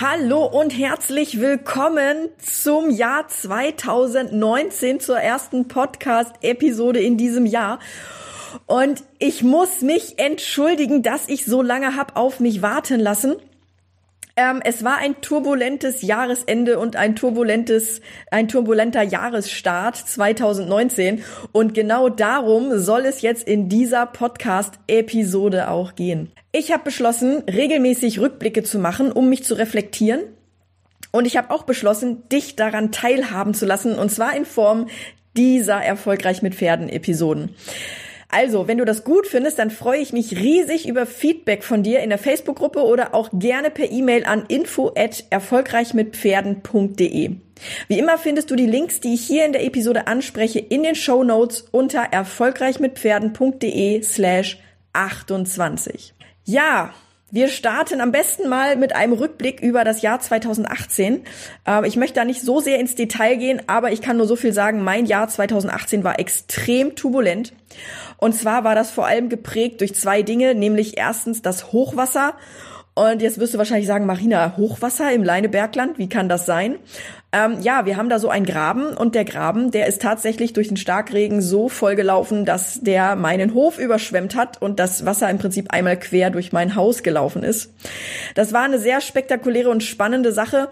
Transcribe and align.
Hallo 0.00 0.44
und 0.44 0.70
herzlich 0.70 1.40
willkommen 1.40 2.28
zum 2.40 2.88
Jahr 2.88 3.26
2019, 3.26 5.00
zur 5.00 5.18
ersten 5.18 5.66
Podcast-Episode 5.66 7.00
in 7.00 7.16
diesem 7.16 7.46
Jahr. 7.46 7.80
Und 8.66 9.02
ich 9.18 9.42
muss 9.42 9.80
mich 9.82 10.20
entschuldigen, 10.20 11.02
dass 11.02 11.28
ich 11.28 11.44
so 11.44 11.62
lange 11.62 11.96
hab 11.96 12.16
auf 12.16 12.38
mich 12.38 12.62
warten 12.62 13.00
lassen. 13.00 13.34
Ähm, 14.38 14.60
es 14.62 14.84
war 14.84 14.98
ein 14.98 15.20
turbulentes 15.20 16.02
Jahresende 16.02 16.78
und 16.78 16.94
ein 16.94 17.16
turbulentes, 17.16 18.00
ein 18.30 18.46
turbulenter 18.46 19.02
Jahresstart 19.02 19.96
2019. 19.96 21.24
Und 21.50 21.74
genau 21.74 22.08
darum 22.08 22.78
soll 22.78 23.04
es 23.04 23.20
jetzt 23.20 23.48
in 23.48 23.68
dieser 23.68 24.06
Podcast-Episode 24.06 25.68
auch 25.68 25.96
gehen. 25.96 26.30
Ich 26.52 26.70
habe 26.70 26.84
beschlossen, 26.84 27.42
regelmäßig 27.52 28.20
Rückblicke 28.20 28.62
zu 28.62 28.78
machen, 28.78 29.10
um 29.10 29.28
mich 29.28 29.42
zu 29.42 29.54
reflektieren. 29.54 30.20
Und 31.10 31.26
ich 31.26 31.36
habe 31.36 31.50
auch 31.50 31.64
beschlossen, 31.64 32.28
dich 32.28 32.54
daran 32.54 32.92
teilhaben 32.92 33.54
zu 33.54 33.66
lassen, 33.66 33.98
und 33.98 34.12
zwar 34.12 34.36
in 34.36 34.44
Form 34.44 34.86
dieser 35.36 35.82
Erfolgreich 35.82 36.42
mit 36.42 36.54
Pferden 36.54 36.88
Episoden. 36.88 37.56
Also, 38.30 38.68
wenn 38.68 38.76
du 38.76 38.84
das 38.84 39.04
gut 39.04 39.26
findest, 39.26 39.58
dann 39.58 39.70
freue 39.70 40.00
ich 40.00 40.12
mich 40.12 40.36
riesig 40.36 40.86
über 40.86 41.06
Feedback 41.06 41.64
von 41.64 41.82
dir 41.82 42.00
in 42.00 42.10
der 42.10 42.18
Facebook-Gruppe 42.18 42.84
oder 42.84 43.14
auch 43.14 43.30
gerne 43.32 43.70
per 43.70 43.90
E-Mail 43.90 44.26
an 44.26 44.44
info 44.48 44.92
at 44.94 45.24
erfolgreichmitpferden.de. 45.30 47.30
Wie 47.88 47.98
immer 47.98 48.18
findest 48.18 48.50
du 48.50 48.56
die 48.56 48.66
Links, 48.66 49.00
die 49.00 49.14
ich 49.14 49.22
hier 49.22 49.46
in 49.46 49.52
der 49.52 49.64
Episode 49.64 50.06
anspreche, 50.06 50.58
in 50.58 50.82
den 50.82 50.94
Show 50.94 51.24
Notes 51.24 51.64
unter 51.70 52.00
erfolgreichmitpferden.de 52.00 54.02
slash 54.02 54.58
28. 54.92 56.12
Ja, 56.44 56.92
wir 57.30 57.48
starten 57.48 58.00
am 58.00 58.10
besten 58.10 58.48
mal 58.48 58.76
mit 58.76 58.96
einem 58.96 59.12
Rückblick 59.12 59.60
über 59.60 59.84
das 59.84 60.00
Jahr 60.00 60.18
2018. 60.18 61.24
Ähm, 61.66 61.84
ich 61.84 61.96
möchte 61.96 62.14
da 62.14 62.24
nicht 62.24 62.40
so 62.40 62.60
sehr 62.60 62.80
ins 62.80 62.94
Detail 62.94 63.36
gehen, 63.36 63.62
aber 63.66 63.92
ich 63.92 64.00
kann 64.00 64.16
nur 64.16 64.26
so 64.26 64.34
viel 64.34 64.52
sagen, 64.52 64.82
mein 64.82 65.04
Jahr 65.04 65.28
2018 65.28 66.04
war 66.04 66.18
extrem 66.18 66.96
turbulent. 66.96 67.52
Und 68.16 68.34
zwar 68.34 68.64
war 68.64 68.74
das 68.74 68.90
vor 68.90 69.06
allem 69.06 69.28
geprägt 69.28 69.80
durch 69.80 69.94
zwei 69.94 70.22
Dinge, 70.22 70.54
nämlich 70.54 70.96
erstens 70.96 71.42
das 71.42 71.70
Hochwasser 71.72 72.34
und 72.98 73.22
jetzt 73.22 73.38
wirst 73.38 73.54
du 73.54 73.58
wahrscheinlich 73.58 73.86
sagen, 73.86 74.06
Marina, 74.06 74.54
Hochwasser 74.56 75.12
im 75.12 75.22
Leinebergland, 75.22 75.98
wie 75.98 76.08
kann 76.08 76.28
das 76.28 76.46
sein? 76.46 76.76
Ähm, 77.30 77.58
ja, 77.60 77.84
wir 77.84 77.96
haben 77.96 78.08
da 78.08 78.18
so 78.18 78.30
einen 78.30 78.46
Graben 78.46 78.88
und 78.96 79.14
der 79.14 79.24
Graben, 79.24 79.70
der 79.70 79.86
ist 79.86 80.00
tatsächlich 80.00 80.54
durch 80.54 80.68
den 80.68 80.78
Starkregen 80.78 81.42
so 81.42 81.68
vollgelaufen, 81.68 82.44
dass 82.46 82.80
der 82.80 83.16
meinen 83.16 83.52
Hof 83.52 83.78
überschwemmt 83.78 84.34
hat 84.34 84.60
und 84.62 84.80
das 84.80 85.04
Wasser 85.04 85.28
im 85.28 85.38
Prinzip 85.38 85.70
einmal 85.70 85.98
quer 85.98 86.30
durch 86.30 86.52
mein 86.52 86.74
Haus 86.74 87.02
gelaufen 87.02 87.42
ist. 87.42 87.72
Das 88.34 88.52
war 88.52 88.62
eine 88.62 88.78
sehr 88.78 89.00
spektakuläre 89.00 89.68
und 89.68 89.82
spannende 89.82 90.32
Sache. 90.32 90.68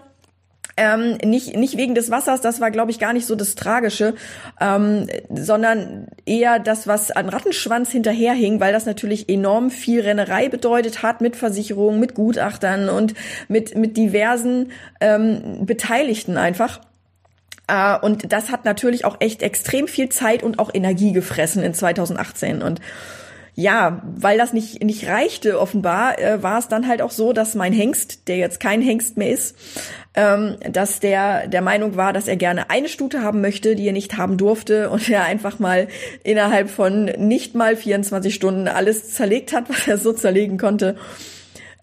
Ähm, 0.75 1.17
nicht, 1.23 1.55
nicht 1.55 1.77
wegen 1.77 1.95
des 1.95 2.11
Wassers, 2.11 2.41
das 2.41 2.61
war, 2.61 2.69
glaube 2.69 2.91
ich, 2.91 2.99
gar 2.99 3.13
nicht 3.13 3.25
so 3.25 3.35
das 3.35 3.55
Tragische, 3.55 4.13
ähm, 4.61 5.07
sondern 5.33 6.07
eher 6.25 6.59
das, 6.59 6.85
was 6.85 7.09
an 7.09 7.29
Rattenschwanz 7.29 7.91
hinterherhing, 7.91 8.59
weil 8.59 8.73
das 8.73 8.85
natürlich 8.85 9.27
enorm 9.27 9.71
viel 9.71 10.01
Rennerei 10.01 10.49
bedeutet 10.49 11.01
hat 11.01 11.21
mit 11.21 11.35
Versicherungen, 11.35 11.99
mit 11.99 12.13
Gutachtern 12.13 12.89
und 12.89 13.15
mit, 13.47 13.75
mit 13.75 13.97
diversen 13.97 14.71
ähm, 15.01 15.65
Beteiligten 15.65 16.37
einfach. 16.37 16.81
Uh, 17.69 17.97
und 18.01 18.31
das 18.31 18.49
hat 18.49 18.63
natürlich 18.63 19.03
auch 19.03 19.17
echt 19.19 19.43
extrem 19.43 19.89
viel 19.89 20.07
Zeit 20.07 20.41
und 20.41 20.57
auch 20.57 20.73
Energie 20.73 21.11
gefressen 21.11 21.63
in 21.63 21.73
2018. 21.73 22.61
Und 22.61 22.79
ja, 23.59 24.03
weil 24.03 24.37
das 24.37 24.53
nicht, 24.53 24.83
nicht 24.83 25.07
reichte 25.07 25.59
offenbar, 25.59 26.19
äh, 26.19 26.43
war 26.43 26.59
es 26.59 26.67
dann 26.67 26.87
halt 26.87 27.01
auch 27.01 27.09
so, 27.09 27.33
dass 27.33 27.55
mein 27.55 27.73
Hengst, 27.73 28.27
der 28.27 28.37
jetzt 28.37 28.59
kein 28.59 28.83
Hengst 28.83 29.17
mehr 29.17 29.31
ist, 29.31 29.55
ähm, 30.13 30.57
dass 30.71 30.99
der 30.99 31.47
der 31.47 31.63
Meinung 31.63 31.95
war, 31.95 32.13
dass 32.13 32.27
er 32.27 32.35
gerne 32.35 32.69
eine 32.69 32.87
Stute 32.87 33.23
haben 33.23 33.41
möchte, 33.41 33.75
die 33.75 33.87
er 33.87 33.93
nicht 33.93 34.15
haben 34.15 34.37
durfte 34.37 34.91
und 34.91 35.09
er 35.09 35.23
einfach 35.23 35.57
mal 35.57 35.87
innerhalb 36.23 36.69
von 36.69 37.05
nicht 37.05 37.55
mal 37.55 37.75
24 37.75 38.35
Stunden 38.35 38.67
alles 38.67 39.15
zerlegt 39.15 39.53
hat, 39.53 39.69
was 39.69 39.87
er 39.87 39.97
so 39.97 40.13
zerlegen 40.13 40.59
konnte. 40.59 40.95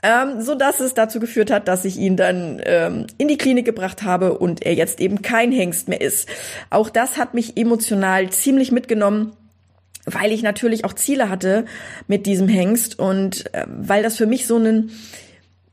Ähm, 0.05 0.43
so 0.43 0.55
dass 0.55 0.79
es 0.79 0.95
dazu 0.95 1.19
geführt 1.19 1.51
hat, 1.51 1.67
dass 1.67 1.85
ich 1.85 1.97
ihn 1.97 2.17
dann 2.17 2.62
ähm, 2.67 3.09
in 3.19 3.27
die 3.27 3.39
Klinik 3.39 3.65
gebracht 3.65 4.05
habe 4.05 4.39
und 4.39 4.65
er 4.65 4.75
jetzt 4.75 5.01
eben 5.01 5.23
kein 5.23 5.51
Hengst 5.51 5.89
mehr 5.89 6.01
ist. 6.01 6.29
Auch 6.71 6.89
das 6.89 7.17
hat 7.19 7.35
mich 7.35 7.56
emotional 7.56 8.31
ziemlich 8.31 8.71
mitgenommen 8.71 9.33
weil 10.07 10.33
ich 10.33 10.43
natürlich 10.43 10.85
auch 10.85 10.93
Ziele 10.93 11.29
hatte 11.29 11.65
mit 12.09 12.27
diesem 12.27 12.49
Hengst 12.49 12.99
und 12.99 13.53
äh, 13.55 13.67
weil 13.67 14.03
das 14.03 14.17
für 14.17 14.27
mich 14.27 14.47
so 14.47 14.57
ein 14.59 14.91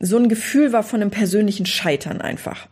so 0.03 0.17
ein 0.17 0.29
Gefühl 0.29 0.73
war 0.73 0.83
von 0.83 1.01
einem 1.01 1.11
persönlichen 1.11 1.67
Scheitern 1.67 2.21
einfach. 2.21 2.67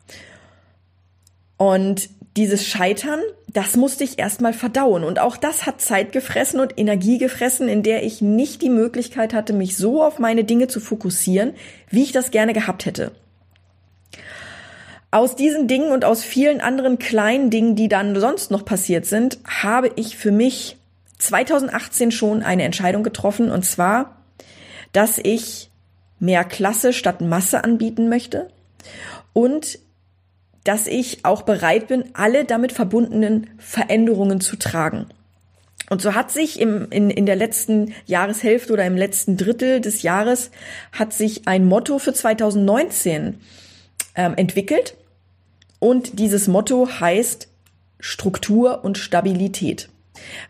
Und 1.57 2.09
dieses 2.37 2.65
Scheitern, 2.65 3.19
das 3.47 3.75
musste 3.75 4.03
ich 4.03 4.17
erstmal 4.17 4.53
verdauen. 4.53 5.03
Und 5.03 5.19
auch 5.19 5.37
das 5.37 5.65
hat 5.65 5.81
Zeit 5.81 6.11
gefressen 6.11 6.59
und 6.59 6.77
Energie 6.77 7.17
gefressen, 7.17 7.67
in 7.67 7.83
der 7.83 8.03
ich 8.03 8.21
nicht 8.21 8.61
die 8.61 8.69
Möglichkeit 8.69 9.33
hatte, 9.33 9.53
mich 9.53 9.77
so 9.77 10.03
auf 10.03 10.19
meine 10.19 10.43
Dinge 10.43 10.67
zu 10.67 10.79
fokussieren, 10.79 11.53
wie 11.89 12.03
ich 12.03 12.11
das 12.11 12.31
gerne 12.31 12.53
gehabt 12.53 12.85
hätte. 12.85 13.11
Aus 15.11 15.35
diesen 15.35 15.67
Dingen 15.67 15.91
und 15.91 16.05
aus 16.05 16.23
vielen 16.23 16.61
anderen 16.61 16.97
kleinen 16.97 17.49
Dingen, 17.49 17.75
die 17.75 17.89
dann 17.89 18.19
sonst 18.19 18.51
noch 18.51 18.63
passiert 18.63 19.05
sind, 19.05 19.39
habe 19.45 19.91
ich 19.95 20.17
für 20.17 20.31
mich 20.31 20.78
2018 21.19 22.11
schon 22.11 22.43
eine 22.43 22.63
Entscheidung 22.63 23.03
getroffen 23.03 23.51
und 23.51 23.63
zwar, 23.63 24.17
dass 24.91 25.19
ich 25.19 25.69
mehr 26.19 26.43
Klasse 26.43 26.91
statt 26.93 27.21
Masse 27.21 27.63
anbieten 27.63 28.09
möchte 28.09 28.49
und 29.33 29.79
dass 30.63 30.87
ich 30.87 31.23
auch 31.23 31.43
bereit 31.43 31.87
bin, 31.87 32.05
alle 32.13 32.45
damit 32.45 32.71
verbundenen 32.71 33.49
Veränderungen 33.57 34.41
zu 34.41 34.57
tragen. 34.57 35.07
Und 35.89 36.01
so 36.01 36.13
hat 36.13 36.31
sich 36.31 36.59
im, 36.59 36.91
in, 36.91 37.09
in 37.09 37.25
der 37.25 37.35
letzten 37.35 37.93
Jahreshälfte 38.05 38.73
oder 38.73 38.85
im 38.85 38.95
letzten 38.95 39.37
Drittel 39.37 39.81
des 39.81 40.03
Jahres 40.03 40.51
hat 40.91 41.13
sich 41.13 41.47
ein 41.47 41.65
Motto 41.65 41.97
für 41.97 42.13
2019 42.13 43.39
ähm, 44.15 44.33
entwickelt. 44.35 44.95
Und 45.79 46.19
dieses 46.19 46.47
Motto 46.47 46.87
heißt 46.99 47.47
Struktur 47.99 48.83
und 48.83 48.97
Stabilität. 48.97 49.89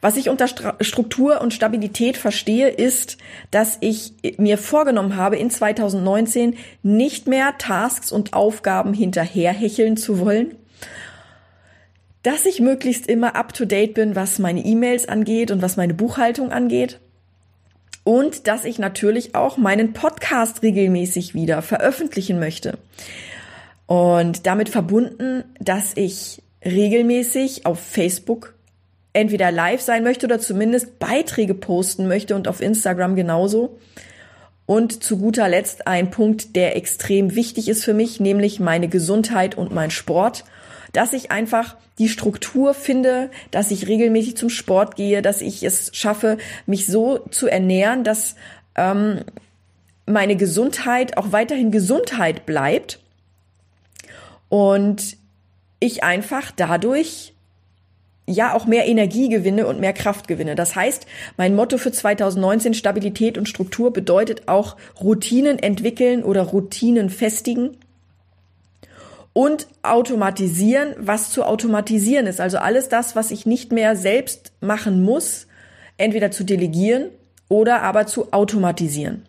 Was 0.01 0.17
ich 0.17 0.29
unter 0.29 0.47
Struktur 0.81 1.41
und 1.41 1.53
Stabilität 1.53 2.17
verstehe, 2.17 2.69
ist, 2.69 3.17
dass 3.51 3.77
ich 3.81 4.13
mir 4.37 4.57
vorgenommen 4.57 5.15
habe, 5.15 5.37
in 5.37 5.49
2019 5.49 6.57
nicht 6.83 7.27
mehr 7.27 7.57
Tasks 7.57 8.11
und 8.11 8.33
Aufgaben 8.33 8.93
hinterherhecheln 8.93 9.97
zu 9.97 10.19
wollen, 10.19 10.55
dass 12.23 12.45
ich 12.45 12.59
möglichst 12.59 13.07
immer 13.07 13.35
up-to-date 13.35 13.93
bin, 13.93 14.15
was 14.15 14.39
meine 14.39 14.63
E-Mails 14.63 15.07
angeht 15.07 15.51
und 15.51 15.61
was 15.61 15.77
meine 15.77 15.93
Buchhaltung 15.93 16.51
angeht. 16.51 16.99
Und 18.03 18.47
dass 18.47 18.65
ich 18.65 18.79
natürlich 18.79 19.35
auch 19.35 19.57
meinen 19.57 19.93
Podcast 19.93 20.63
regelmäßig 20.63 21.33
wieder 21.33 21.61
veröffentlichen 21.61 22.39
möchte. 22.39 22.77
Und 23.85 24.45
damit 24.47 24.69
verbunden, 24.69 25.43
dass 25.59 25.95
ich 25.95 26.41
regelmäßig 26.63 27.65
auf 27.65 27.79
Facebook 27.79 28.55
entweder 29.13 29.51
live 29.51 29.81
sein 29.81 30.03
möchte 30.03 30.25
oder 30.25 30.39
zumindest 30.39 30.99
Beiträge 30.99 31.53
posten 31.53 32.07
möchte 32.07 32.35
und 32.35 32.47
auf 32.47 32.61
Instagram 32.61 33.15
genauso. 33.15 33.79
Und 34.65 35.03
zu 35.03 35.17
guter 35.17 35.49
Letzt 35.49 35.87
ein 35.87 36.11
Punkt, 36.11 36.55
der 36.55 36.75
extrem 36.75 37.33
wichtig 37.33 37.69
ist 37.69 37.83
für 37.83 37.95
mich, 37.95 38.19
nämlich 38.19 38.59
meine 38.59 38.87
Gesundheit 38.87 39.57
und 39.57 39.73
mein 39.73 39.89
Sport. 39.89 40.45
Dass 40.93 41.13
ich 41.13 41.31
einfach 41.31 41.75
die 41.97 42.09
Struktur 42.09 42.73
finde, 42.73 43.29
dass 43.51 43.71
ich 43.71 43.87
regelmäßig 43.87 44.37
zum 44.37 44.49
Sport 44.49 44.95
gehe, 44.95 45.21
dass 45.21 45.41
ich 45.41 45.63
es 45.63 45.89
schaffe, 45.93 46.37
mich 46.65 46.85
so 46.85 47.19
zu 47.31 47.47
ernähren, 47.47 48.03
dass 48.03 48.35
ähm, 48.75 49.21
meine 50.05 50.35
Gesundheit 50.35 51.17
auch 51.17 51.31
weiterhin 51.31 51.71
Gesundheit 51.71 52.45
bleibt 52.45 52.99
und 54.49 55.17
ich 55.79 56.03
einfach 56.03 56.51
dadurch 56.55 57.33
ja 58.29 58.53
auch 58.53 58.65
mehr 58.65 58.87
Energie 58.87 59.29
gewinne 59.29 59.67
und 59.67 59.79
mehr 59.79 59.93
Kraft 59.93 60.27
gewinne. 60.27 60.55
Das 60.55 60.75
heißt, 60.75 61.05
mein 61.37 61.55
Motto 61.55 61.77
für 61.77 61.91
2019 61.91 62.73
Stabilität 62.73 63.37
und 63.37 63.49
Struktur 63.49 63.91
bedeutet 63.91 64.47
auch 64.47 64.77
Routinen 65.01 65.59
entwickeln 65.59 66.23
oder 66.23 66.43
Routinen 66.43 67.09
festigen 67.09 67.77
und 69.33 69.67
automatisieren, 69.83 70.95
was 70.97 71.31
zu 71.31 71.43
automatisieren 71.43 72.27
ist. 72.27 72.39
Also 72.39 72.57
alles 72.57 72.89
das, 72.89 73.15
was 73.15 73.31
ich 73.31 73.45
nicht 73.45 73.71
mehr 73.71 73.95
selbst 73.95 74.51
machen 74.61 75.03
muss, 75.03 75.47
entweder 75.97 76.31
zu 76.31 76.43
delegieren 76.43 77.09
oder 77.47 77.81
aber 77.81 78.05
zu 78.05 78.31
automatisieren. 78.31 79.23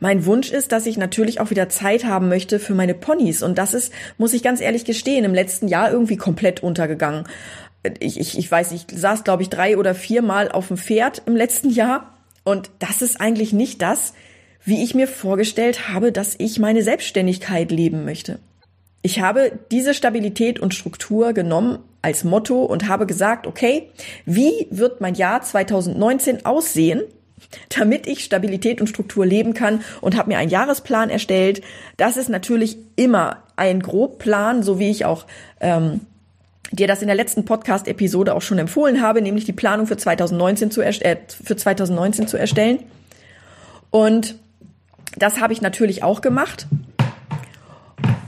Mein 0.00 0.26
Wunsch 0.26 0.50
ist, 0.50 0.72
dass 0.72 0.86
ich 0.86 0.96
natürlich 0.96 1.40
auch 1.40 1.50
wieder 1.50 1.68
Zeit 1.68 2.04
haben 2.04 2.28
möchte 2.28 2.58
für 2.58 2.74
meine 2.74 2.94
Ponys. 2.94 3.42
Und 3.42 3.58
das 3.58 3.74
ist, 3.74 3.92
muss 4.18 4.32
ich 4.32 4.42
ganz 4.42 4.60
ehrlich 4.60 4.84
gestehen, 4.84 5.24
im 5.24 5.34
letzten 5.34 5.68
Jahr 5.68 5.90
irgendwie 5.90 6.16
komplett 6.16 6.62
untergegangen. 6.62 7.24
Ich, 7.98 8.18
ich, 8.20 8.38
ich 8.38 8.50
weiß, 8.50 8.72
ich 8.72 8.86
saß, 8.94 9.24
glaube 9.24 9.42
ich, 9.42 9.50
drei 9.50 9.76
oder 9.76 9.94
viermal 9.94 10.50
auf 10.50 10.68
dem 10.68 10.76
Pferd 10.76 11.22
im 11.26 11.36
letzten 11.36 11.70
Jahr. 11.70 12.18
Und 12.44 12.70
das 12.78 13.02
ist 13.02 13.20
eigentlich 13.20 13.52
nicht 13.52 13.82
das, 13.82 14.14
wie 14.64 14.82
ich 14.82 14.94
mir 14.94 15.08
vorgestellt 15.08 15.88
habe, 15.88 16.12
dass 16.12 16.34
ich 16.38 16.58
meine 16.58 16.82
Selbstständigkeit 16.82 17.70
leben 17.70 18.04
möchte. 18.04 18.38
Ich 19.02 19.20
habe 19.20 19.58
diese 19.72 19.94
Stabilität 19.94 20.60
und 20.60 20.74
Struktur 20.74 21.32
genommen 21.32 21.80
als 22.02 22.22
Motto 22.22 22.64
und 22.64 22.88
habe 22.88 23.06
gesagt, 23.06 23.46
okay, 23.46 23.90
wie 24.26 24.68
wird 24.70 25.00
mein 25.00 25.14
Jahr 25.14 25.42
2019 25.42 26.46
aussehen? 26.46 27.02
Damit 27.68 28.06
ich 28.06 28.24
Stabilität 28.24 28.80
und 28.80 28.86
Struktur 28.86 29.26
leben 29.26 29.54
kann 29.54 29.82
und 30.00 30.16
habe 30.16 30.30
mir 30.30 30.38
einen 30.38 30.50
Jahresplan 30.50 31.10
erstellt. 31.10 31.62
Das 31.96 32.16
ist 32.16 32.28
natürlich 32.28 32.76
immer 32.96 33.38
ein 33.56 33.80
Grobplan, 33.80 34.62
so 34.62 34.78
wie 34.78 34.90
ich 34.90 35.04
auch 35.04 35.26
ähm, 35.60 36.00
dir 36.70 36.86
das 36.86 37.02
in 37.02 37.06
der 37.06 37.16
letzten 37.16 37.44
Podcast-Episode 37.44 38.34
auch 38.34 38.42
schon 38.42 38.58
empfohlen 38.58 39.02
habe, 39.02 39.22
nämlich 39.22 39.44
die 39.44 39.52
Planung 39.52 39.86
für 39.86 39.96
2019 39.96 40.70
zu, 40.70 40.80
äh, 40.82 41.18
für 41.28 41.56
2019 41.56 42.28
zu 42.28 42.36
erstellen. 42.36 42.80
Und 43.90 44.36
das 45.16 45.40
habe 45.40 45.52
ich 45.52 45.60
natürlich 45.60 46.02
auch 46.02 46.22
gemacht. 46.22 46.66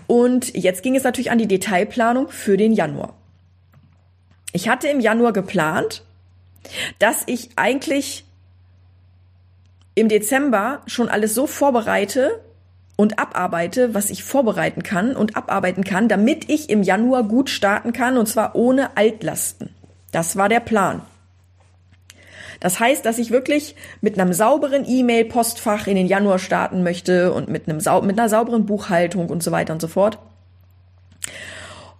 Und 0.06 0.54
jetzt 0.54 0.82
ging 0.82 0.94
es 0.94 1.04
natürlich 1.04 1.30
an 1.30 1.38
die 1.38 1.48
Detailplanung 1.48 2.28
für 2.28 2.56
den 2.56 2.72
Januar. 2.72 3.14
Ich 4.52 4.68
hatte 4.68 4.88
im 4.88 5.00
Januar 5.00 5.32
geplant, 5.32 6.04
dass 6.98 7.22
ich 7.26 7.50
eigentlich 7.56 8.24
im 9.94 10.08
Dezember 10.08 10.82
schon 10.86 11.08
alles 11.08 11.34
so 11.34 11.46
vorbereite 11.46 12.40
und 12.96 13.18
abarbeite, 13.18 13.94
was 13.94 14.10
ich 14.10 14.24
vorbereiten 14.24 14.82
kann 14.82 15.16
und 15.16 15.36
abarbeiten 15.36 15.84
kann, 15.84 16.08
damit 16.08 16.48
ich 16.48 16.70
im 16.70 16.82
Januar 16.82 17.24
gut 17.24 17.50
starten 17.50 17.92
kann 17.92 18.16
und 18.16 18.26
zwar 18.26 18.54
ohne 18.54 18.96
Altlasten. 18.96 19.70
Das 20.12 20.36
war 20.36 20.48
der 20.48 20.60
Plan. 20.60 21.02
Das 22.60 22.80
heißt, 22.80 23.04
dass 23.04 23.18
ich 23.18 23.30
wirklich 23.30 23.74
mit 24.00 24.18
einem 24.18 24.32
sauberen 24.32 24.84
E-Mail-Postfach 24.88 25.86
in 25.86 25.96
den 25.96 26.06
Januar 26.06 26.38
starten 26.38 26.82
möchte 26.82 27.32
und 27.32 27.48
mit, 27.48 27.68
einem 27.68 27.80
sau 27.80 28.00
mit 28.00 28.18
einer 28.18 28.28
sauberen 28.28 28.64
Buchhaltung 28.64 29.28
und 29.28 29.42
so 29.42 29.50
weiter 29.50 29.72
und 29.72 29.80
so 29.80 29.88
fort. 29.88 30.18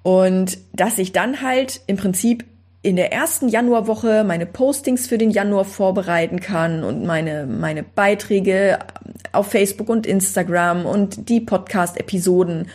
Und 0.02 0.58
dass 0.72 0.98
ich 0.98 1.12
dann 1.12 1.42
halt 1.42 1.80
im 1.86 1.96
Prinzip 1.96 2.44
in 2.84 2.96
der 2.96 3.14
ersten 3.14 3.48
Januarwoche 3.48 4.24
meine 4.24 4.44
Postings 4.44 5.06
für 5.06 5.16
den 5.16 5.30
Januar 5.30 5.64
vorbereiten 5.64 6.38
kann 6.38 6.84
und 6.84 7.06
meine, 7.06 7.46
meine 7.46 7.82
Beiträge 7.82 8.78
auf 9.32 9.46
Facebook 9.46 9.88
und 9.88 10.06
Instagram 10.06 10.84
und 10.84 11.30
die 11.30 11.40
Podcast-Episoden. 11.40 12.68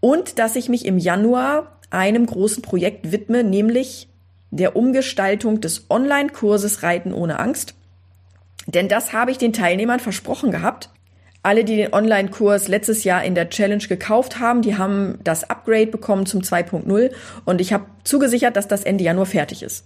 Und 0.00 0.38
dass 0.38 0.56
ich 0.56 0.70
mich 0.70 0.86
im 0.86 0.96
Januar 0.96 1.78
einem 1.90 2.24
großen 2.24 2.62
Projekt 2.62 3.12
widme, 3.12 3.44
nämlich 3.44 4.08
der 4.50 4.74
Umgestaltung 4.74 5.60
des 5.60 5.90
Online-Kurses 5.90 6.82
Reiten 6.82 7.12
ohne 7.12 7.38
Angst. 7.38 7.74
Denn 8.66 8.88
das 8.88 9.12
habe 9.12 9.32
ich 9.32 9.36
den 9.36 9.52
Teilnehmern 9.52 10.00
versprochen 10.00 10.50
gehabt. 10.50 10.88
Alle, 11.46 11.62
die 11.62 11.76
den 11.76 11.92
Online-Kurs 11.92 12.66
letztes 12.66 13.04
Jahr 13.04 13.22
in 13.22 13.36
der 13.36 13.48
Challenge 13.50 13.86
gekauft 13.86 14.40
haben, 14.40 14.62
die 14.62 14.76
haben 14.76 15.20
das 15.22 15.48
Upgrade 15.48 15.86
bekommen 15.86 16.26
zum 16.26 16.40
2.0 16.40 17.12
und 17.44 17.60
ich 17.60 17.72
habe 17.72 17.86
zugesichert, 18.02 18.56
dass 18.56 18.66
das 18.66 18.82
Ende 18.82 19.04
Januar 19.04 19.26
fertig 19.26 19.62
ist. 19.62 19.84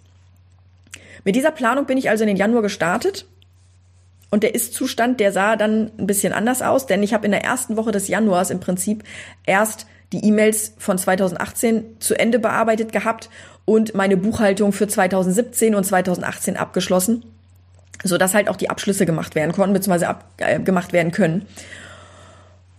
Mit 1.23 1.37
dieser 1.37 1.51
Planung 1.51 1.85
bin 1.85 1.99
ich 1.99 2.09
also 2.09 2.25
in 2.25 2.29
den 2.29 2.39
Januar 2.39 2.63
gestartet. 2.63 3.27
Und 4.31 4.43
der 4.43 4.55
Ist-Zustand, 4.55 5.21
der 5.21 5.33
sah 5.33 5.57
dann 5.57 5.91
ein 5.99 6.07
bisschen 6.07 6.33
anders 6.33 6.63
aus, 6.63 6.87
denn 6.87 7.03
ich 7.03 7.13
habe 7.13 7.27
in 7.27 7.33
der 7.33 7.45
ersten 7.45 7.77
Woche 7.77 7.93
des 7.93 8.09
Januars 8.09 8.49
im 8.49 8.61
Prinzip 8.61 9.05
erst 9.45 9.87
die 10.15 10.25
E-Mails 10.25 10.73
von 10.79 10.97
2018 10.97 12.01
zu 12.01 12.19
Ende 12.19 12.39
bearbeitet 12.39 12.91
gehabt 12.91 13.29
und 13.67 13.95
meine 13.95 14.17
Buchhaltung 14.17 14.73
für 14.73 14.89
2017 14.89 15.75
und 15.75 15.85
2018 15.85 16.57
abgeschlossen 16.57 17.23
so 18.03 18.19
dass 18.19 18.35
halt 18.35 18.49
auch 18.49 18.57
die 18.57 18.71
Abschlüsse 18.71 19.07
gemacht 19.07 19.35
werden 19.35 19.53
konnten, 19.53 19.75
beziehungsweise 19.75 20.09
ab, 20.09 20.25
äh, 20.39 20.59
gemacht 20.61 20.93
werden 20.93 21.13
können. 21.13 21.47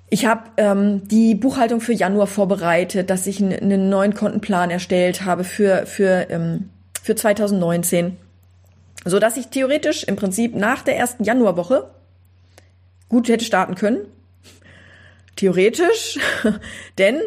Ich 0.10 0.26
habe 0.26 0.44
ähm, 0.58 1.08
die 1.08 1.36
Buchhaltung 1.36 1.80
für 1.80 1.94
Januar 1.94 2.28
vorbereitet, 2.28 3.10
dass 3.10 3.28
ich 3.28 3.42
einen 3.42 3.90
neuen 3.90 4.14
Kontenplan 4.14 4.70
erstellt 4.70 5.24
habe 5.24 5.44
für, 5.44 5.86
für, 5.86 6.30
ähm, 6.30 6.70
für 7.02 7.16
2019, 7.16 8.18
so 9.06 9.20
dass 9.20 9.38
ich 9.38 9.48
theoretisch 9.48 10.04
im 10.04 10.18
Prinzip 10.18 10.56
nach 10.56 10.82
der 10.82 10.98
ersten 10.98 11.24
Januarwoche 11.24 11.90
gut 13.08 13.30
hätte 13.30 13.46
starten 13.46 13.76
können. 13.76 14.00
Theoretisch, 15.38 16.20
denn 16.98 17.22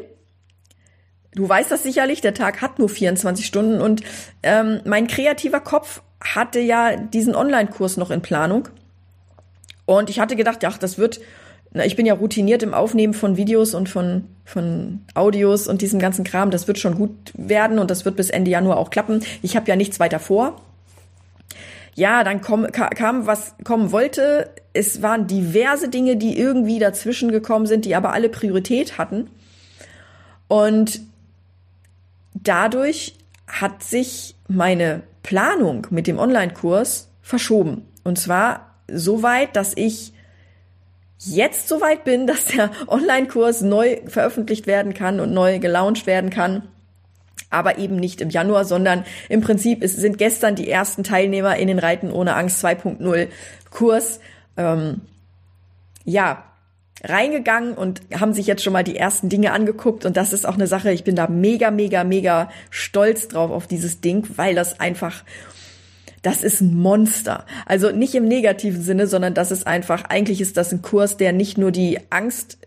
du 1.35 1.49
weißt 1.49 1.71
das 1.71 1.83
sicherlich, 1.83 2.21
der 2.21 2.35
Tag 2.35 2.61
hat 2.61 2.79
nur 2.79 2.89
24 2.89 3.47
Stunden 3.47 3.81
und 3.81 4.03
ähm, 4.43 4.81
mein 4.85 5.07
kreativer 5.07 5.61
Kopf 5.61 6.03
hatte 6.21 6.61
ja 6.61 6.97
diesen 6.97 7.35
Online-Kurs 7.35 7.97
noch 7.97 8.11
in 8.11 8.23
Planung. 8.23 8.69
Und 9.87 10.09
ich 10.09 10.19
hatte 10.21 10.37
gedacht, 10.37 10.63
ja, 10.63 10.73
das 10.79 10.97
wird, 10.97 11.21
na, 11.73 11.85
ich 11.85 11.97
bin 11.97 12.07
ja 12.07 12.15
routiniert 12.15 12.63
im 12.63 12.73
Aufnehmen 12.73 13.13
von 13.13 13.37
Videos 13.37 13.75
und 13.75 13.89
von, 13.89 14.25
von 14.45 15.05
Audios 15.15 15.69
und 15.69 15.83
diesem 15.83 16.01
ganzen 16.01 16.25
Kram. 16.25 16.51
Das 16.51 16.67
wird 16.67 16.79
schon 16.79 16.95
gut 16.95 17.33
werden 17.35 17.79
und 17.79 17.91
das 17.91 18.05
wird 18.05 18.17
bis 18.17 18.31
Ende 18.31 18.51
Januar 18.51 18.79
auch 18.79 18.91
klappen. 18.91 19.23
Ich 19.43 19.57
habe 19.57 19.69
ja 19.69 19.77
nichts 19.77 20.01
weiter 20.01 20.19
vor. 20.19 20.61
Ja, 21.97 22.25
dann 22.25 22.41
komm, 22.41 22.67
kam, 22.73 23.27
was 23.27 23.55
kommen 23.63 23.93
wollte. 23.93 24.51
Es 24.73 25.03
waren 25.03 25.27
diverse 25.27 25.89
Dinge, 25.89 26.17
die 26.17 26.37
irgendwie 26.37 26.81
dazwischen 26.81 27.31
gekommen 27.31 27.67
sind, 27.67 27.85
die 27.85 27.95
aber 27.95 28.13
alle 28.13 28.29
Priorität 28.29 28.99
hatten. 28.99 29.29
Und 30.49 31.01
dadurch 32.35 33.15
hat 33.47 33.83
sich 33.83 34.35
meine 34.49 35.03
Planung 35.23 35.87
mit 35.91 36.07
dem 36.07 36.19
Online-Kurs 36.19 37.11
verschoben. 37.23 37.89
Und 38.03 38.19
zwar 38.19 38.75
so 38.89 39.23
weit, 39.23 39.57
dass 39.57 39.77
ich 39.77 40.13
jetzt 41.19 41.69
so 41.69 41.81
weit 41.81 42.05
bin, 42.05 42.27
dass 42.29 42.47
der 42.47 42.71
Online-Kurs 42.87 43.63
neu 43.63 44.01
veröffentlicht 44.07 44.67
werden 44.67 44.95
kann 44.95 45.21
und 45.21 45.33
neu 45.33 45.59
gelauncht 45.59 46.07
werden 46.07 46.31
kann. 46.31 46.69
Aber 47.51 47.79
eben 47.79 47.97
nicht 47.97 48.21
im 48.21 48.31
Januar, 48.31 48.65
sondern 48.65 49.05
im 49.29 49.41
Prinzip 49.41 49.83
es 49.83 49.97
sind 49.97 50.19
gestern 50.19 50.57
die 50.57 50.69
ersten 50.69 51.05
Teilnehmer 51.05 51.57
in 51.57 51.69
den 51.69 51.79
Reiten 51.79 52.11
ohne 52.11 52.35
Angst 52.35 52.65
2.0 52.65 53.29
Kurs 53.71 54.19
ähm, 54.57 55.03
ja 56.05 56.45
reingegangen 57.03 57.75
und 57.75 58.03
haben 58.19 58.33
sich 58.33 58.47
jetzt 58.47 58.63
schon 58.63 58.73
mal 58.73 58.85
die 58.85 58.97
ersten 58.97 59.29
Dinge 59.29 59.53
angeguckt 59.53 60.07
und 60.07 60.17
das 60.17 60.33
ist 60.33 60.47
auch 60.47 60.55
eine 60.55 60.67
Sache, 60.67 60.93
ich 60.93 61.05
bin 61.05 61.17
da 61.17 61.29
mega, 61.29 61.71
mega, 61.71 62.05
mega 62.05 62.51
stolz 62.71 63.29
drauf 63.29 63.51
auf 63.51 63.67
dieses 63.67 64.01
Ding, 64.01 64.27
weil 64.37 64.55
das 64.55 64.81
einfach, 64.81 65.25
das 66.23 66.43
ist 66.43 66.61
ein 66.61 66.75
Monster. 66.75 67.45
Also 67.67 67.91
nicht 67.91 68.15
im 68.15 68.27
negativen 68.27 68.83
Sinne, 68.83 69.07
sondern 69.07 69.35
das 69.35 69.51
ist 69.51 69.67
einfach, 69.67 70.05
eigentlich 70.05 70.41
ist 70.41 70.57
das 70.57 70.73
ein 70.73 70.83
Kurs, 70.83 71.17
der 71.17 71.33
nicht 71.33 71.59
nur 71.59 71.73
die 71.73 71.99
Angst 72.11 72.59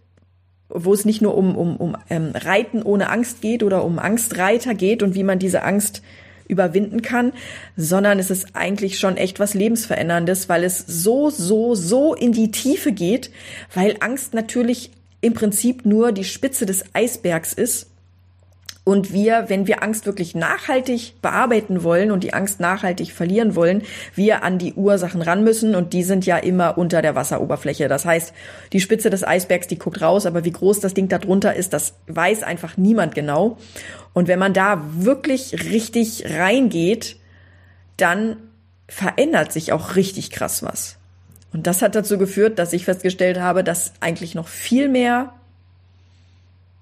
wo 0.69 0.93
es 0.93 1.05
nicht 1.05 1.22
nur 1.22 1.38
um, 1.38 1.55
um, 1.55 1.77
um 1.77 1.98
ähm, 2.10 2.31
Reiten 2.36 2.84
ohne 2.84 3.10
Angst 3.10 3.41
geht 3.41 3.63
oder 3.63 3.84
um 3.84 4.00
Angstreiter 4.00 4.75
geht 4.75 5.01
und 5.01 5.15
wie 5.15 5.24
man 5.24 5.39
diese 5.39 5.63
Angst 5.63 6.01
überwinden 6.48 7.01
kann, 7.01 7.34
sondern 7.75 8.20
es 8.20 8.30
ist 8.30 8.56
eigentlich 8.56 9.00
schon 9.00 9.18
echt 9.18 9.39
was 9.39 9.54
Lebensveränderndes, 9.54 10.50
weil 10.50 10.63
es 10.63 10.80
so, 10.80 11.30
so, 11.30 11.75
so 11.75 12.13
in 12.13 12.32
die 12.32 12.51
Tiefe 12.51 12.92
geht, 12.92 13.32
weil 13.74 13.98
Angst 14.00 14.34
natürlich 14.34 14.92
im 15.22 15.34
Prinzip 15.34 15.86
nur 15.86 16.12
die 16.12 16.24
Spitze 16.24 16.66
des 16.66 16.84
Eisbergs 16.94 17.54
ist. 17.54 17.88
Und 18.88 19.12
wir, 19.12 19.50
wenn 19.50 19.67
wir 19.67 19.84
Angst 19.84 20.06
wirklich 20.06 20.34
nachhaltig 20.34 21.22
bearbeiten 21.22 21.84
wollen 21.84 22.10
und 22.10 22.24
die 22.24 22.34
Angst 22.34 22.62
nachhaltig 22.62 23.12
verlieren 23.12 23.53
wollen, 23.53 23.82
wir 24.15 24.44
an 24.46 24.60
die 24.60 24.75
Ursachen 24.75 25.22
ran 25.22 25.44
müssen 25.44 25.75
und 25.75 25.91
die 25.91 26.03
sind 26.03 26.25
ja 26.25 26.38
immer 26.38 26.77
unter 26.77 27.01
der 27.01 27.13
Wasseroberfläche. 27.13 27.89
Das 27.89 28.06
heißt, 28.06 28.32
die 28.72 28.79
Spitze 28.79 29.10
des 29.10 29.27
Eisbergs, 29.27 29.67
die 29.67 29.77
guckt 29.77 30.01
raus, 30.01 30.25
aber 30.25 30.46
wie 30.46 30.53
groß 30.53 30.79
das 30.79 30.94
Ding 30.94 31.10
da 31.10 31.17
drunter 31.17 31.53
ist, 31.53 31.74
das 31.74 31.96
weiß 32.08 32.44
einfach 32.44 32.77
niemand 32.77 33.13
genau. 33.13 33.58
Und 34.13 34.29
wenn 34.29 34.39
man 34.39 34.53
da 34.53 34.82
wirklich 34.94 35.65
richtig 35.70 36.24
reingeht, 36.38 37.17
dann 37.98 38.38
verändert 38.88 39.51
sich 39.51 39.74
auch 39.74 39.98
richtig 39.98 40.32
krass 40.32 40.63
was. 40.63 40.96
Und 41.51 41.67
das 41.67 41.82
hat 41.82 41.94
dazu 41.94 42.17
geführt, 42.17 42.58
dass 42.58 42.72
ich 42.72 42.86
festgestellt 42.86 43.38
habe, 43.38 43.65
dass 43.65 43.91
eigentlich 44.00 44.34
noch 44.34 44.48
viel 44.48 44.88
mehr 44.88 45.34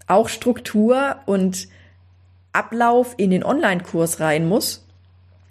auch 0.06 0.30
Struktur 0.30 1.16
und 1.26 1.68
Ablauf 2.56 3.14
in 3.18 3.30
den 3.30 3.44
Online-Kurs 3.44 4.20
rein 4.20 4.48
muss. 4.48 4.86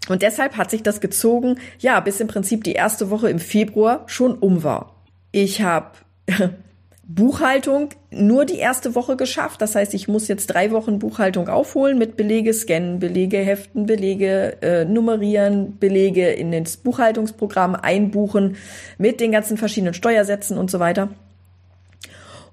Und 0.08 0.22
deshalb 0.22 0.56
hat 0.56 0.70
sich 0.70 0.82
das 0.82 1.00
gezogen, 1.00 1.58
ja, 1.78 2.00
bis 2.00 2.20
im 2.20 2.28
Prinzip 2.28 2.64
die 2.64 2.72
erste 2.72 3.10
Woche 3.10 3.30
im 3.30 3.38
Februar 3.38 4.04
schon 4.06 4.34
um 4.34 4.62
war. 4.62 4.94
Ich 5.32 5.62
habe 5.62 5.92
Buchhaltung 7.06 7.90
nur 8.10 8.44
die 8.44 8.58
erste 8.58 8.94
Woche 8.94 9.16
geschafft. 9.16 9.60
Das 9.60 9.74
heißt, 9.74 9.92
ich 9.94 10.08
muss 10.08 10.28
jetzt 10.28 10.46
drei 10.46 10.70
Wochen 10.70 10.98
Buchhaltung 10.98 11.48
aufholen 11.48 11.98
mit 11.98 12.16
Belege 12.16 12.54
scannen, 12.54 12.98
Belege 12.98 13.38
heften, 13.38 13.86
Belege 13.86 14.56
äh, 14.62 14.84
nummerieren, 14.84 15.78
Belege 15.78 16.30
in 16.30 16.52
das 16.52 16.78
Buchhaltungsprogramm 16.78 17.74
einbuchen 17.74 18.56
mit 18.96 19.20
den 19.20 19.32
ganzen 19.32 19.58
verschiedenen 19.58 19.94
Steuersätzen 19.94 20.56
und 20.56 20.70
so 20.70 20.80
weiter. 20.80 21.10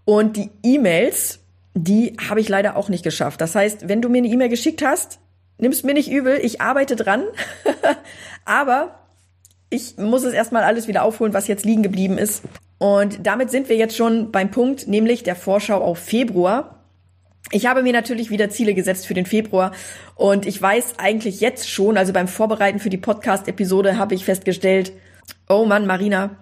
Und 0.04 0.36
die 0.36 0.50
E-Mails, 0.64 1.40
die 1.74 2.16
habe 2.30 2.42
ich 2.42 2.50
leider 2.50 2.76
auch 2.76 2.90
nicht 2.90 3.04
geschafft. 3.04 3.42
Das 3.42 3.56
heißt, 3.56 3.88
wenn 3.88 4.02
du 4.02 4.10
mir 4.10 4.20
eine 4.20 4.28
E-Mail 4.28 4.50
geschickt 4.50 4.84
hast, 4.84 5.20
nimm's 5.58 5.84
mir 5.84 5.94
nicht 5.94 6.12
übel, 6.12 6.40
ich 6.42 6.62
arbeite 6.62 6.96
dran, 6.96 7.24
aber 8.46 9.00
ich 9.70 9.98
muss 9.98 10.24
es 10.24 10.34
erstmal 10.34 10.64
alles 10.64 10.88
wieder 10.88 11.04
aufholen, 11.04 11.34
was 11.34 11.48
jetzt 11.48 11.66
liegen 11.66 11.84
geblieben 11.84 12.18
ist. 12.18 12.44
Und 12.78 13.26
damit 13.26 13.52
sind 13.52 13.70
wir 13.70 13.78
jetzt 13.78 13.96
schon 13.96 14.32
beim 14.32 14.52
Punkt, 14.52 14.88
nämlich 14.88 15.24
der 15.24 15.36
Vorschau 15.36 15.82
auf 15.82 16.00
Februar. 16.00 16.84
Ich 17.52 17.66
habe 17.66 17.84
mir 17.84 17.94
natürlich 17.94 18.32
wieder 18.32 18.50
Ziele 18.50 18.74
gesetzt 18.74 19.08
für 19.08 19.14
den 19.14 19.26
Februar 19.26 19.72
und 20.16 20.46
ich 20.46 20.62
weiß 20.62 20.96
eigentlich 20.98 21.42
jetzt 21.42 21.70
schon, 21.70 21.98
also 21.98 22.14
beim 22.14 22.28
Vorbereiten 22.28 22.80
für 22.80 22.90
die 22.90 22.98
Podcast-Episode 22.98 23.98
habe 23.98 24.16
ich 24.16 24.26
festgestellt, 24.26 24.94
oh 25.48 25.66
Mann, 25.66 25.88
Marina, 25.88 26.38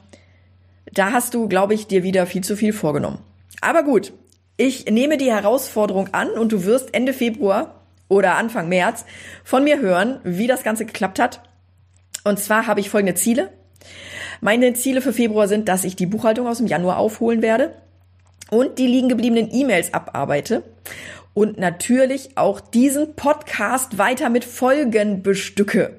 da 0.92 1.12
hast 1.12 1.34
du, 1.34 1.48
glaube 1.48 1.74
ich, 1.74 1.88
dir 1.88 2.04
wieder 2.04 2.26
viel 2.26 2.44
zu 2.44 2.56
viel 2.56 2.74
vorgenommen. 2.74 3.20
Aber 3.62 3.84
gut, 3.84 4.14
ich 4.60 4.86
nehme 4.88 5.16
die 5.16 5.32
Herausforderung 5.32 6.10
an 6.13 6.32
und 6.32 6.51
du 6.51 6.66
wirst 6.66 6.94
Ende 6.94 7.13
Februar 7.13 7.86
oder 8.10 8.36
Anfang 8.36 8.68
März 8.68 9.06
von 9.46 9.63
mir 9.63 9.80
hören, 9.80 10.20
wie 10.25 10.48
das 10.48 10.63
Ganze 10.63 10.86
geklappt 10.86 11.18
hat. 11.18 11.42
Und 12.25 12.39
zwar 12.39 12.68
habe 12.68 12.82
ich 12.82 12.89
folgende 12.89 13.16
Ziele. 13.16 13.54
Meine 14.42 14.74
Ziele 14.74 15.01
für 15.01 15.13
Februar 15.13 15.48
sind, 15.48 15.70
dass 15.70 15.86
ich 15.86 15.96
die 15.96 16.06
Buchhaltung 16.06 16.46
aus 16.46 16.58
dem 16.58 16.68
Januar 16.68 16.98
aufholen 16.98 17.42
werde 17.42 17.74
und 18.51 18.80
die 18.80 18.88
liegen 18.88 19.08
gebliebenen 19.08 19.50
E-Mails 19.50 19.94
abarbeite 19.94 20.63
und 21.34 21.58
natürlich 21.58 22.32
auch 22.36 22.60
diesen 22.60 23.16
Podcast 23.16 23.98
weiter 23.98 24.30
mit 24.30 24.44
Folgen 24.44 25.24
bestücke. 25.24 25.96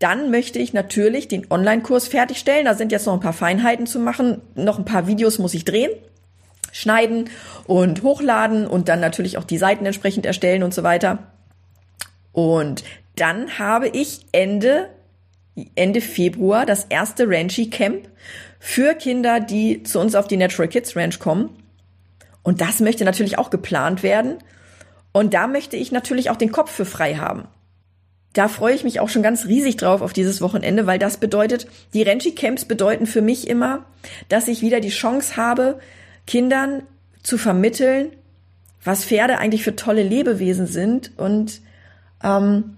Dann 0.00 0.32
möchte 0.32 0.58
ich 0.58 0.72
natürlich 0.72 1.28
den 1.28 1.48
Online-Kurs 1.48 2.08
fertigstellen. 2.08 2.64
Da 2.64 2.74
sind 2.74 2.90
jetzt 2.90 3.06
noch 3.06 3.14
ein 3.14 3.20
paar 3.20 3.34
Feinheiten 3.34 3.86
zu 3.86 4.00
machen. 4.00 4.40
Noch 4.56 4.78
ein 4.78 4.84
paar 4.84 5.06
Videos 5.06 5.38
muss 5.38 5.54
ich 5.54 5.64
drehen, 5.64 5.92
schneiden 6.72 7.30
und 7.66 8.02
hochladen 8.02 8.66
und 8.66 8.88
dann 8.88 9.00
natürlich 9.00 9.38
auch 9.38 9.44
die 9.44 9.58
Seiten 9.58 9.86
entsprechend 9.86 10.26
erstellen 10.26 10.62
und 10.62 10.74
so 10.74 10.82
weiter. 10.82 11.18
Und 12.32 12.84
dann 13.16 13.58
habe 13.58 13.88
ich 13.88 14.26
Ende 14.32 14.88
Ende 15.74 16.00
Februar 16.00 16.64
das 16.64 16.84
erste 16.84 17.28
Ranchi 17.28 17.70
Camp 17.70 18.08
für 18.58 18.94
Kinder, 18.94 19.40
die 19.40 19.82
zu 19.82 19.98
uns 20.00 20.14
auf 20.14 20.28
die 20.28 20.36
Natural 20.36 20.68
Kids 20.68 20.96
Ranch 20.96 21.18
kommen. 21.18 21.50
Und 22.42 22.60
das 22.60 22.80
möchte 22.80 23.04
natürlich 23.04 23.38
auch 23.38 23.50
geplant 23.50 24.02
werden. 24.02 24.38
Und 25.12 25.34
da 25.34 25.46
möchte 25.46 25.76
ich 25.76 25.92
natürlich 25.92 26.30
auch 26.30 26.36
den 26.36 26.52
Kopf 26.52 26.70
für 26.70 26.84
frei 26.84 27.16
haben. 27.16 27.48
Da 28.32 28.46
freue 28.46 28.74
ich 28.74 28.84
mich 28.84 29.00
auch 29.00 29.08
schon 29.08 29.24
ganz 29.24 29.46
riesig 29.46 29.76
drauf 29.76 30.02
auf 30.02 30.12
dieses 30.12 30.40
Wochenende, 30.40 30.86
weil 30.86 31.00
das 31.00 31.16
bedeutet, 31.16 31.66
die 31.94 32.02
Ranchi 32.02 32.32
Camps 32.32 32.64
bedeuten 32.64 33.06
für 33.06 33.22
mich 33.22 33.48
immer, 33.48 33.84
dass 34.28 34.46
ich 34.46 34.62
wieder 34.62 34.78
die 34.78 34.90
Chance 34.90 35.36
habe, 35.36 35.80
Kindern 36.30 36.84
zu 37.24 37.38
vermitteln, 37.38 38.12
was 38.84 39.04
Pferde 39.04 39.38
eigentlich 39.38 39.64
für 39.64 39.74
tolle 39.74 40.04
Lebewesen 40.04 40.68
sind 40.68 41.10
und 41.18 41.60
ähm, 42.22 42.76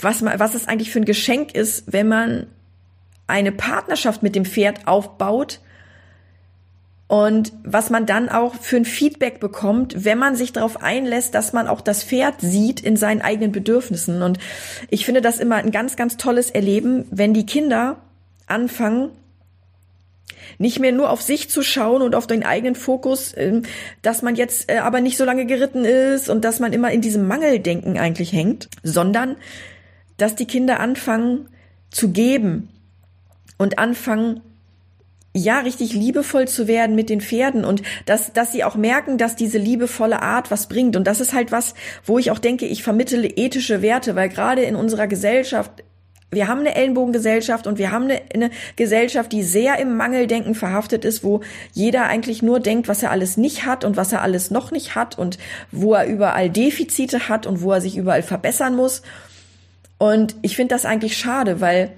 was, 0.00 0.24
was 0.24 0.54
es 0.54 0.66
eigentlich 0.66 0.90
für 0.90 1.00
ein 1.00 1.04
Geschenk 1.04 1.54
ist, 1.54 1.92
wenn 1.92 2.08
man 2.08 2.46
eine 3.26 3.52
Partnerschaft 3.52 4.22
mit 4.22 4.36
dem 4.36 4.46
Pferd 4.46 4.88
aufbaut 4.88 5.60
und 7.08 7.52
was 7.62 7.90
man 7.90 8.06
dann 8.06 8.30
auch 8.30 8.54
für 8.54 8.78
ein 8.78 8.86
Feedback 8.86 9.38
bekommt, 9.38 10.06
wenn 10.06 10.16
man 10.16 10.34
sich 10.34 10.54
darauf 10.54 10.82
einlässt, 10.82 11.34
dass 11.34 11.52
man 11.52 11.68
auch 11.68 11.82
das 11.82 12.04
Pferd 12.04 12.40
sieht 12.40 12.80
in 12.80 12.96
seinen 12.96 13.20
eigenen 13.20 13.52
Bedürfnissen. 13.52 14.22
Und 14.22 14.38
ich 14.88 15.04
finde 15.04 15.20
das 15.20 15.40
immer 15.40 15.56
ein 15.56 15.72
ganz, 15.72 15.94
ganz 15.94 16.16
tolles 16.16 16.48
Erleben, 16.48 17.04
wenn 17.10 17.34
die 17.34 17.44
Kinder 17.44 17.98
anfangen, 18.46 19.10
nicht 20.58 20.80
mehr 20.80 20.92
nur 20.92 21.10
auf 21.10 21.22
sich 21.22 21.50
zu 21.50 21.62
schauen 21.62 22.02
und 22.02 22.14
auf 22.14 22.26
den 22.26 22.44
eigenen 22.44 22.74
Fokus, 22.74 23.34
ähm, 23.36 23.62
dass 24.02 24.22
man 24.22 24.36
jetzt 24.36 24.70
äh, 24.70 24.78
aber 24.78 25.00
nicht 25.00 25.16
so 25.16 25.24
lange 25.24 25.46
geritten 25.46 25.84
ist 25.84 26.28
und 26.28 26.44
dass 26.44 26.60
man 26.60 26.72
immer 26.72 26.90
in 26.90 27.00
diesem 27.00 27.26
Mangeldenken 27.26 27.98
eigentlich 27.98 28.32
hängt, 28.32 28.68
sondern 28.82 29.36
dass 30.16 30.34
die 30.34 30.46
Kinder 30.46 30.80
anfangen 30.80 31.48
zu 31.90 32.10
geben 32.10 32.68
und 33.56 33.78
anfangen, 33.78 34.40
ja, 35.34 35.60
richtig 35.60 35.92
liebevoll 35.92 36.48
zu 36.48 36.66
werden 36.66 36.96
mit 36.96 37.10
den 37.10 37.20
Pferden 37.20 37.64
und 37.64 37.82
dass, 38.06 38.32
dass 38.32 38.52
sie 38.52 38.64
auch 38.64 38.74
merken, 38.74 39.18
dass 39.18 39.36
diese 39.36 39.58
liebevolle 39.58 40.22
Art 40.22 40.50
was 40.50 40.68
bringt. 40.68 40.96
Und 40.96 41.06
das 41.06 41.20
ist 41.20 41.32
halt 41.32 41.52
was, 41.52 41.74
wo 42.04 42.18
ich 42.18 42.30
auch 42.30 42.38
denke, 42.38 42.66
ich 42.66 42.82
vermittle 42.82 43.26
ethische 43.26 43.82
Werte, 43.82 44.16
weil 44.16 44.28
gerade 44.28 44.62
in 44.62 44.74
unserer 44.74 45.06
Gesellschaft, 45.06 45.84
wir 46.30 46.46
haben 46.46 46.60
eine 46.60 46.74
Ellenbogengesellschaft 46.74 47.66
und 47.66 47.78
wir 47.78 47.90
haben 47.90 48.04
eine, 48.04 48.20
eine 48.34 48.50
Gesellschaft, 48.76 49.32
die 49.32 49.42
sehr 49.42 49.78
im 49.78 49.96
Mangeldenken 49.96 50.54
verhaftet 50.54 51.04
ist, 51.04 51.24
wo 51.24 51.40
jeder 51.72 52.04
eigentlich 52.04 52.42
nur 52.42 52.60
denkt, 52.60 52.86
was 52.86 53.02
er 53.02 53.10
alles 53.10 53.38
nicht 53.38 53.64
hat 53.64 53.84
und 53.84 53.96
was 53.96 54.12
er 54.12 54.20
alles 54.20 54.50
noch 54.50 54.70
nicht 54.70 54.94
hat 54.94 55.18
und 55.18 55.38
wo 55.72 55.94
er 55.94 56.06
überall 56.06 56.50
Defizite 56.50 57.28
hat 57.30 57.46
und 57.46 57.62
wo 57.62 57.72
er 57.72 57.80
sich 57.80 57.96
überall 57.96 58.22
verbessern 58.22 58.76
muss. 58.76 59.02
Und 59.96 60.36
ich 60.42 60.54
finde 60.54 60.74
das 60.74 60.84
eigentlich 60.84 61.16
schade, 61.16 61.62
weil 61.62 61.92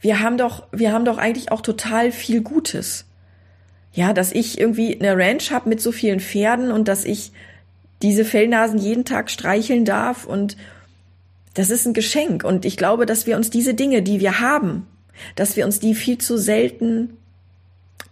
wir 0.00 0.20
haben 0.20 0.36
doch, 0.36 0.66
wir 0.72 0.92
haben 0.92 1.04
doch 1.04 1.18
eigentlich 1.18 1.52
auch 1.52 1.60
total 1.60 2.10
viel 2.10 2.40
Gutes. 2.40 3.06
Ja, 3.92 4.12
dass 4.12 4.32
ich 4.32 4.58
irgendwie 4.58 4.98
eine 5.00 5.16
Ranch 5.16 5.52
habe 5.52 5.68
mit 5.68 5.80
so 5.80 5.92
vielen 5.92 6.20
Pferden 6.20 6.70
und 6.70 6.88
dass 6.88 7.04
ich 7.04 7.32
diese 8.02 8.24
Fellnasen 8.24 8.78
jeden 8.78 9.04
Tag 9.04 9.30
streicheln 9.30 9.84
darf 9.84 10.24
und 10.24 10.56
das 11.54 11.70
ist 11.70 11.86
ein 11.86 11.94
Geschenk. 11.94 12.44
Und 12.44 12.64
ich 12.64 12.76
glaube, 12.76 13.06
dass 13.06 13.26
wir 13.26 13.36
uns 13.36 13.50
diese 13.50 13.74
Dinge, 13.74 14.02
die 14.02 14.20
wir 14.20 14.40
haben, 14.40 14.86
dass 15.34 15.56
wir 15.56 15.64
uns 15.64 15.80
die 15.80 15.94
viel 15.94 16.18
zu 16.18 16.36
selten 16.36 17.16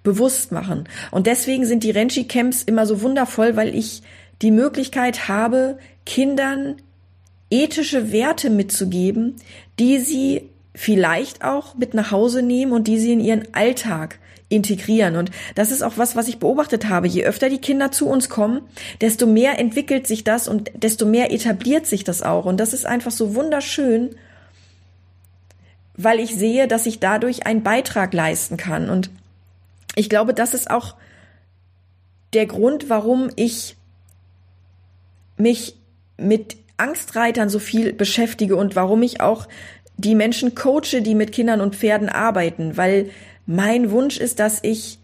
bewusst 0.02 0.52
machen. 0.52 0.88
Und 1.10 1.26
deswegen 1.26 1.66
sind 1.66 1.84
die 1.84 1.90
Renchi 1.90 2.24
Camps 2.24 2.62
immer 2.62 2.86
so 2.86 3.02
wundervoll, 3.02 3.56
weil 3.56 3.74
ich 3.74 4.02
die 4.42 4.50
Möglichkeit 4.50 5.28
habe, 5.28 5.78
Kindern 6.06 6.76
ethische 7.50 8.12
Werte 8.12 8.50
mitzugeben, 8.50 9.36
die 9.78 9.98
sie 9.98 10.50
vielleicht 10.74 11.42
auch 11.42 11.74
mit 11.74 11.94
nach 11.94 12.10
Hause 12.10 12.42
nehmen 12.42 12.72
und 12.72 12.86
die 12.86 12.98
sie 12.98 13.12
in 13.12 13.20
ihren 13.20 13.54
Alltag 13.54 14.18
integrieren. 14.48 15.16
Und 15.16 15.30
das 15.54 15.70
ist 15.70 15.82
auch 15.82 15.94
was, 15.96 16.16
was 16.16 16.28
ich 16.28 16.38
beobachtet 16.38 16.88
habe. 16.88 17.06
Je 17.06 17.24
öfter 17.24 17.48
die 17.48 17.60
Kinder 17.60 17.92
zu 17.92 18.08
uns 18.08 18.28
kommen, 18.28 18.62
desto 19.00 19.26
mehr 19.26 19.58
entwickelt 19.58 20.06
sich 20.06 20.24
das 20.24 20.48
und 20.48 20.70
desto 20.74 21.06
mehr 21.06 21.32
etabliert 21.32 21.86
sich 21.86 22.04
das 22.04 22.22
auch. 22.22 22.46
Und 22.46 22.58
das 22.58 22.72
ist 22.72 22.86
einfach 22.86 23.10
so 23.10 23.34
wunderschön, 23.34 24.16
weil 25.94 26.20
ich 26.20 26.34
sehe, 26.34 26.68
dass 26.68 26.86
ich 26.86 27.00
dadurch 27.00 27.46
einen 27.46 27.62
Beitrag 27.62 28.14
leisten 28.14 28.56
kann. 28.56 28.88
Und 28.88 29.10
ich 29.94 30.08
glaube, 30.08 30.32
das 30.32 30.54
ist 30.54 30.70
auch 30.70 30.94
der 32.32 32.46
Grund, 32.46 32.88
warum 32.88 33.30
ich 33.36 33.76
mich 35.36 35.76
mit 36.16 36.56
Angstreitern 36.76 37.48
so 37.48 37.58
viel 37.58 37.92
beschäftige 37.92 38.56
und 38.56 38.76
warum 38.76 39.02
ich 39.02 39.20
auch 39.20 39.48
die 39.96 40.14
Menschen 40.14 40.54
coache, 40.54 41.02
die 41.02 41.14
mit 41.14 41.32
Kindern 41.32 41.60
und 41.60 41.74
Pferden 41.74 42.08
arbeiten, 42.08 42.76
weil 42.76 43.10
mein 43.48 43.90
Wunsch 43.90 44.18
ist, 44.18 44.40
dass 44.40 44.62
ich 44.62 44.98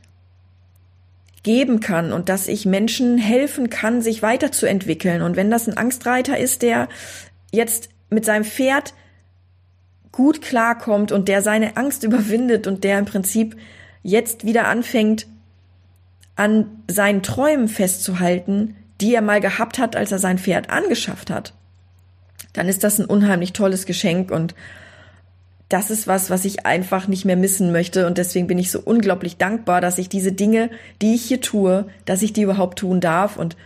geben 1.43 1.81
kann 1.81 2.13
und 2.13 2.29
dass 2.29 2.47
ich 2.47 2.67
Menschen 2.67 3.17
helfen 3.17 3.71
kann, 3.71 4.03
sich 4.03 4.21
weiterzuentwickeln. 4.21 5.23
Und 5.23 5.35
wenn 5.35 5.51
das 5.51 5.67
ein 5.67 5.79
Angstreiter 5.79 6.37
ist, 6.37 6.61
der 6.61 6.89
jetzt 7.53 7.89
mit 8.11 8.27
seinem 8.27 8.45
Pferd 8.45 8.93
gut 10.13 10.43
klarkommt 10.43 11.11
und 11.11 11.29
der 11.29 11.41
seine 11.41 11.79
Angst 11.79 12.03
überwindet 12.05 12.67
und 12.67 12.85
der 12.85 12.99
im 12.99 13.07
Prinzip 13.07 13.57
jetzt 14.03 14.45
wieder 14.45 14.69
anfängt, 14.69 15.27
an 16.37 16.83
seinen 16.87 17.23
Träumen 17.23 17.69
festzuhalten, 17.69 18.77
die 19.01 19.15
er 19.15 19.23
mal 19.23 19.41
gehabt 19.41 19.79
hat, 19.79 19.97
als 19.97 20.13
er 20.13 20.19
sein 20.19 20.39
Pferd 20.39 20.69
angeschafft 20.69 21.31
hat, 21.31 21.55
dann 22.53 22.69
ist 22.69 22.85
das 22.85 22.99
ein 22.99 23.07
unheimlich 23.07 23.55
tolles 23.55 23.87
Geschenk 23.87 24.31
und 24.31 24.55
das 25.75 25.90
ist 25.90 26.07
was, 26.07 26.31
was 26.31 26.45
ich 26.45 26.66
einfach 26.66 27.09
nicht 27.09 27.25
mehr 27.25 27.35
missen 27.35 27.73
möchte 27.73 28.07
und 28.07 28.16
deswegen 28.16 28.47
bin 28.47 28.59
ich 28.59 28.71
so 28.71 28.78
unglaublich 28.78 29.38
dankbar, 29.38 29.81
dass 29.81 29.99
ich 29.99 30.09
diese 30.09 30.31
Dinge, 30.31 30.71
die 31.02 31.16
ich 31.16 31.25
hier 31.25 31.40
tue, 31.40 31.87
dass 32.04 32.23
ich 32.23 32.33
die 32.33 32.43
überhaupt 32.43 32.78
tun 32.78 33.00
darf 33.00 33.37
und 33.37 33.57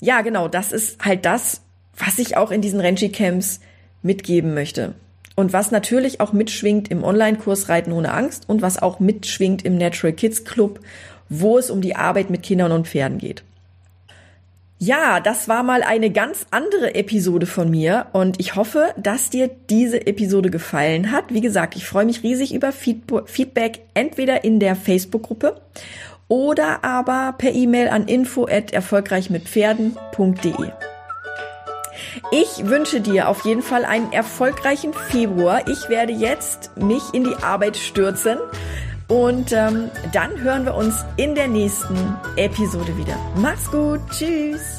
ja, 0.00 0.22
genau, 0.22 0.48
das 0.48 0.72
ist 0.72 1.04
halt 1.04 1.26
das, 1.26 1.60
was 1.98 2.18
ich 2.18 2.38
auch 2.38 2.50
in 2.50 2.62
diesen 2.62 2.80
Renchi 2.80 3.10
Camps 3.10 3.60
mitgeben 4.02 4.54
möchte. 4.54 4.94
Und 5.34 5.52
was 5.52 5.70
natürlich 5.70 6.20
auch 6.20 6.32
mitschwingt 6.32 6.90
im 6.90 7.04
Online-Kurs 7.04 7.68
Reiten 7.68 7.92
ohne 7.92 8.14
Angst 8.14 8.48
und 8.48 8.62
was 8.62 8.80
auch 8.80 8.98
mitschwingt 8.98 9.66
im 9.66 9.76
Natural 9.76 10.14
Kids 10.14 10.44
Club, 10.44 10.80
wo 11.28 11.58
es 11.58 11.70
um 11.70 11.82
die 11.82 11.94
Arbeit 11.94 12.30
mit 12.30 12.42
Kindern 12.42 12.72
und 12.72 12.88
Pferden 12.88 13.18
geht. 13.18 13.44
Ja, 14.80 15.18
das 15.18 15.48
war 15.48 15.64
mal 15.64 15.82
eine 15.82 16.10
ganz 16.10 16.46
andere 16.52 16.94
Episode 16.94 17.46
von 17.46 17.68
mir 17.68 18.06
und 18.12 18.38
ich 18.38 18.54
hoffe, 18.54 18.94
dass 18.96 19.28
dir 19.28 19.50
diese 19.68 20.06
Episode 20.06 20.50
gefallen 20.50 21.10
hat. 21.10 21.34
Wie 21.34 21.40
gesagt, 21.40 21.74
ich 21.74 21.84
freue 21.84 22.04
mich 22.04 22.22
riesig 22.22 22.54
über 22.54 22.70
Feedback, 22.70 23.80
entweder 23.94 24.44
in 24.44 24.60
der 24.60 24.76
Facebook-Gruppe 24.76 25.60
oder 26.28 26.84
aber 26.84 27.34
per 27.36 27.52
E-Mail 27.52 27.88
an 27.88 28.06
info 28.06 28.46
at 28.46 28.72
erfolgreichmitpferden.de. 28.72 30.70
Ich 32.30 32.66
wünsche 32.68 33.00
dir 33.00 33.28
auf 33.28 33.44
jeden 33.44 33.62
Fall 33.62 33.84
einen 33.84 34.12
erfolgreichen 34.12 34.94
Februar. 34.94 35.66
Ich 35.66 35.88
werde 35.88 36.12
jetzt 36.12 36.76
mich 36.76 37.02
in 37.12 37.24
die 37.24 37.34
Arbeit 37.42 37.76
stürzen 37.76 38.38
und 39.08 39.52
ähm, 39.52 39.90
dann 40.12 40.38
hören 40.40 40.64
wir 40.64 40.74
uns 40.74 41.04
in 41.16 41.34
der 41.34 41.48
nächsten 41.48 41.96
Episode 42.36 42.96
wieder. 42.96 43.16
Mach's 43.36 43.70
gut. 43.70 44.00
Tschüss. 44.10 44.77